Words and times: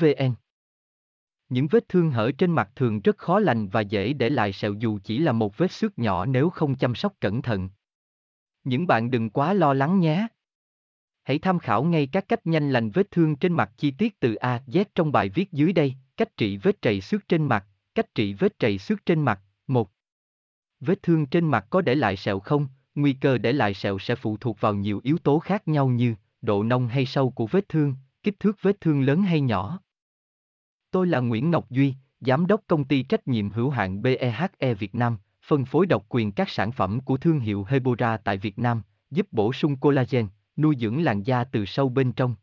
vn 0.00 0.34
những 1.48 1.66
vết 1.66 1.88
thương 1.88 2.10
hở 2.10 2.30
trên 2.38 2.52
mặt 2.52 2.70
thường 2.76 3.00
rất 3.00 3.18
khó 3.18 3.38
lành 3.38 3.68
và 3.68 3.80
dễ 3.80 4.12
để 4.12 4.28
lại 4.28 4.52
sẹo 4.52 4.74
dù 4.74 4.98
chỉ 5.04 5.18
là 5.18 5.32
một 5.32 5.56
vết 5.56 5.72
xước 5.72 5.98
nhỏ 5.98 6.26
nếu 6.26 6.50
không 6.50 6.74
chăm 6.74 6.94
sóc 6.94 7.14
cẩn 7.20 7.42
thận. 7.42 7.68
Những 8.64 8.86
bạn 8.86 9.10
đừng 9.10 9.30
quá 9.30 9.52
lo 9.52 9.74
lắng 9.74 10.00
nhé. 10.00 10.26
Hãy 11.22 11.38
tham 11.38 11.58
khảo 11.58 11.84
ngay 11.84 12.06
các 12.06 12.28
cách 12.28 12.46
nhanh 12.46 12.70
lành 12.70 12.90
vết 12.90 13.10
thương 13.10 13.36
trên 13.36 13.52
mặt 13.52 13.70
chi 13.76 13.90
tiết 13.90 14.20
từ 14.20 14.34
A 14.34 14.62
Z 14.66 14.84
trong 14.94 15.12
bài 15.12 15.28
viết 15.28 15.52
dưới 15.52 15.72
đây, 15.72 15.94
cách 16.16 16.36
trị 16.36 16.56
vết 16.56 16.82
trầy 16.82 17.00
xước 17.00 17.28
trên 17.28 17.46
mặt, 17.46 17.66
cách 17.94 18.14
trị 18.14 18.34
vết 18.34 18.58
trầy 18.58 18.78
xước 18.78 19.06
trên 19.06 19.22
mặt, 19.22 19.40
1. 19.66 19.90
Vết 20.80 21.02
thương 21.02 21.26
trên 21.26 21.44
mặt 21.44 21.66
có 21.70 21.80
để 21.80 21.94
lại 21.94 22.16
sẹo 22.16 22.40
không? 22.40 22.68
Nguy 22.94 23.12
cơ 23.12 23.38
để 23.38 23.52
lại 23.52 23.74
sẹo 23.74 23.98
sẽ 23.98 24.14
phụ 24.14 24.36
thuộc 24.36 24.60
vào 24.60 24.74
nhiều 24.74 25.00
yếu 25.04 25.18
tố 25.18 25.38
khác 25.38 25.68
nhau 25.68 25.88
như 25.88 26.14
độ 26.42 26.62
nông 26.62 26.88
hay 26.88 27.06
sâu 27.06 27.30
của 27.30 27.46
vết 27.46 27.68
thương, 27.68 27.94
kích 28.22 28.40
thước 28.40 28.62
vết 28.62 28.80
thương 28.80 29.02
lớn 29.02 29.22
hay 29.22 29.40
nhỏ. 29.40 29.80
Tôi 30.90 31.06
là 31.06 31.20
Nguyễn 31.20 31.50
Ngọc 31.50 31.70
Duy, 31.70 31.94
Giám 32.20 32.46
đốc 32.46 32.60
công 32.66 32.84
ty 32.84 33.02
trách 33.02 33.28
nhiệm 33.28 33.50
hữu 33.50 33.70
hạn 33.70 34.02
BEHE 34.02 34.74
Việt 34.74 34.94
Nam, 34.94 35.18
phân 35.42 35.64
phối 35.64 35.86
độc 35.86 36.06
quyền 36.08 36.32
các 36.32 36.48
sản 36.48 36.72
phẩm 36.72 37.00
của 37.00 37.16
thương 37.16 37.40
hiệu 37.40 37.64
Hebora 37.68 38.16
tại 38.16 38.38
Việt 38.38 38.58
Nam, 38.58 38.82
giúp 39.10 39.26
bổ 39.32 39.52
sung 39.52 39.76
collagen, 39.76 40.28
nuôi 40.56 40.76
dưỡng 40.80 41.02
làn 41.02 41.22
da 41.22 41.44
từ 41.44 41.64
sâu 41.64 41.88
bên 41.88 42.12
trong. 42.12 42.34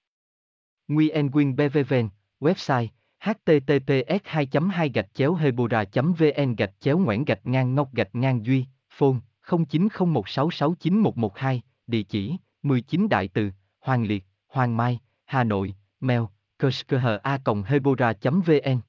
Nguyen 0.88 1.32
Quyên 1.32 1.56
BVVN, 1.56 2.10
website 2.40 2.88
https 3.26 4.22
2 4.24 4.48
2 4.72 4.90
gạch 4.90 5.14
chéo 5.14 5.36
hebora 5.36 5.84
vn 5.94 6.56
gạch 6.56 6.74
chéo 6.80 6.98
ngoãn 6.98 7.26
gạch 7.26 7.46
ngang 7.46 7.76
ngọc 7.76 7.94
gạch 7.94 8.16
ngang 8.16 8.46
duy 8.46 8.66
phone 8.90 9.18
0901669112 9.46 11.60
địa 11.88 12.04
chỉ 12.04 12.38
19 12.64 13.10
đại 13.10 13.28
từ 13.28 13.52
hoàng 13.80 14.04
liệt 14.04 14.26
hoàng 14.48 14.78
mai 14.78 15.00
Hà 15.26 15.44
Nội, 15.44 15.74
mail, 16.00 16.24
kushkha.hebora.vn 16.60 18.80